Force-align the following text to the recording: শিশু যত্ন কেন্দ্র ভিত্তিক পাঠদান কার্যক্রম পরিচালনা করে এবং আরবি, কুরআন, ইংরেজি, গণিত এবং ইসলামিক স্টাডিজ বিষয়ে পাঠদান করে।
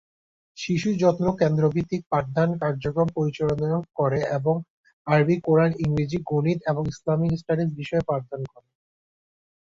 শিশু 0.57 0.89
যত্ন 1.01 1.25
কেন্দ্র 1.41 1.63
ভিত্তিক 1.75 2.01
পাঠদান 2.11 2.49
কার্যক্রম 2.61 3.07
পরিচালনা 3.15 3.69
করে 3.95 4.19
এবং 4.37 4.55
আরবি, 5.07 5.35
কুরআন, 5.45 5.71
ইংরেজি, 5.83 6.17
গণিত 6.31 6.59
এবং 6.71 6.83
ইসলামিক 6.93 7.31
স্টাডিজ 7.41 7.69
বিষয়ে 7.79 8.07
পাঠদান 8.09 8.41
করে। 8.51 8.67